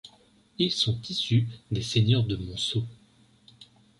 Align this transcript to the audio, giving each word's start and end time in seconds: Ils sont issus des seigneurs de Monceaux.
Ils 0.57 0.71
sont 0.71 0.99
issus 1.07 1.47
des 1.69 1.83
seigneurs 1.83 2.23
de 2.23 2.35
Monceaux. 2.35 2.87